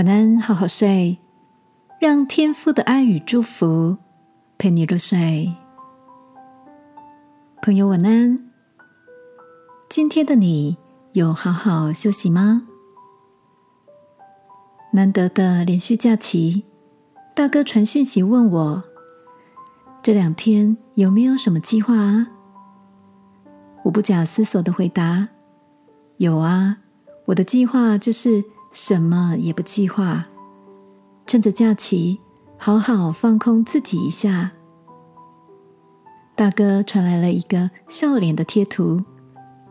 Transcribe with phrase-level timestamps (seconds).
[0.00, 1.18] 晚安，好好睡，
[1.98, 3.98] 让天父的爱与祝福
[4.56, 5.52] 陪你入睡。
[7.60, 8.50] 朋友，晚安。
[9.90, 10.78] 今天的你
[11.12, 12.62] 有好好休息吗？
[14.92, 16.64] 难得的连续假期，
[17.34, 18.82] 大哥传讯息问我，
[20.00, 22.26] 这两天有没有什么计划啊？
[23.82, 25.28] 我不假思索的回答。
[26.16, 26.78] 有啊，
[27.26, 30.26] 我的计划就是什么也不计划，
[31.26, 32.20] 趁着假期
[32.56, 34.52] 好好放空自己一下。
[36.36, 39.02] 大哥传来了一个笑脸的贴图，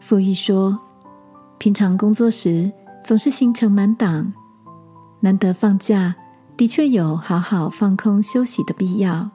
[0.00, 0.78] 附议说：
[1.58, 2.70] 平常工作时
[3.04, 4.32] 总是行程满档，
[5.20, 6.14] 难得放假，
[6.56, 9.30] 的确有好好放空休息的必要。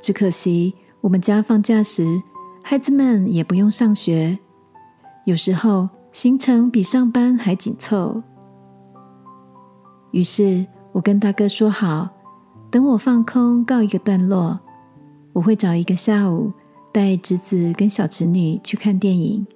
[0.00, 2.20] 只可惜我们家放假时，
[2.62, 4.38] 孩子们也不用上学。
[5.24, 5.88] 有时候
[6.18, 8.20] 行程比上班还紧凑，
[10.10, 12.08] 于是我跟大哥说好，
[12.72, 14.58] 等我放空告一个段落，
[15.32, 16.52] 我会找一个下午
[16.92, 19.46] 带侄子跟小侄女去看电影，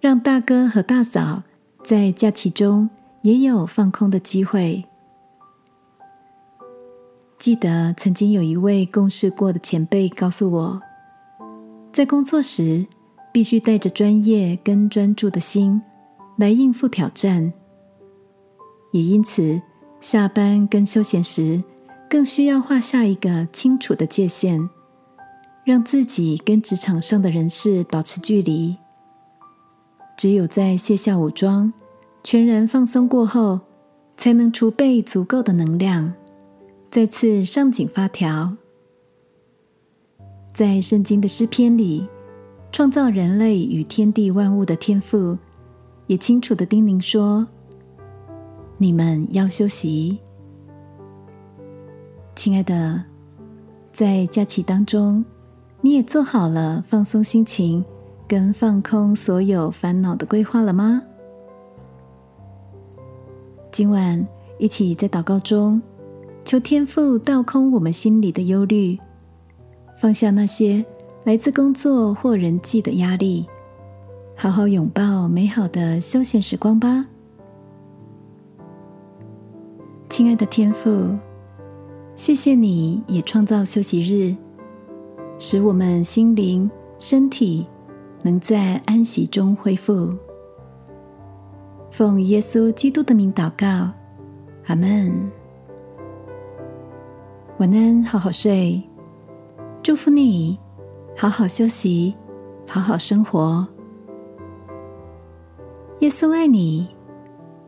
[0.00, 1.42] 让大哥和大嫂
[1.82, 2.88] 在假期中
[3.22, 4.84] 也有放空的机会。
[7.40, 10.80] 记得曾经有一位共事过的前辈告诉我，
[11.92, 12.86] 在工作时。
[13.32, 15.80] 必须带着专业跟专注的心
[16.36, 17.50] 来应付挑战，
[18.92, 19.60] 也因此
[20.00, 21.64] 下班跟休闲时
[22.10, 24.68] 更需要画下一个清楚的界限，
[25.64, 28.76] 让自己跟职场上的人事保持距离。
[30.14, 31.72] 只有在卸下武装、
[32.22, 33.60] 全然放松过后，
[34.18, 36.12] 才能储备足够的能量，
[36.90, 38.54] 再次上紧发条。
[40.52, 42.06] 在圣经的诗篇里。
[42.72, 45.36] 创造人类与天地万物的天赋，
[46.06, 47.46] 也清楚的叮咛说
[48.78, 50.18] ：“你们要休息。”
[52.34, 53.04] 亲爱的，
[53.92, 55.22] 在假期当中，
[55.82, 57.84] 你也做好了放松心情
[58.26, 61.02] 跟放空所有烦恼的规划了吗？
[63.70, 64.26] 今晚
[64.58, 65.80] 一起在祷告中，
[66.42, 68.98] 求天父倒空我们心里的忧虑，
[69.98, 70.82] 放下那些。
[71.24, 73.46] 来自工作或人际的压力，
[74.36, 77.06] 好好拥抱美好的休闲时光吧，
[80.08, 81.16] 亲爱的天父，
[82.16, 84.34] 谢谢你也创造休息日，
[85.38, 86.68] 使我们心灵、
[86.98, 87.64] 身体
[88.22, 90.12] 能在安息中恢复。
[91.92, 93.92] 奉耶稣基督的名祷告，
[94.66, 95.30] 阿门。
[97.58, 98.82] 晚安，好好睡，
[99.84, 100.58] 祝福你。
[101.22, 102.16] 好好休息，
[102.68, 103.64] 好好生活。
[106.00, 106.88] 耶稣爱你，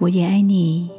[0.00, 0.90] 我也爱你。